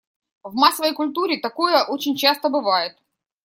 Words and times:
В 0.43 0.55
массовой 0.55 0.95
культуре 0.95 1.39
такое 1.39 1.83
очень 1.85 2.17
часто 2.17 2.49
бывает. 2.49 2.97